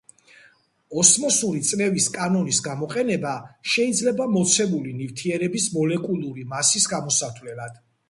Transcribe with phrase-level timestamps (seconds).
[1.01, 3.35] ოსმოსური წნევის კანონის გამოყენება
[3.75, 7.83] შეიძლება მოცემული ნივთიერების მოლეკულური მასის გამოსათვლელად.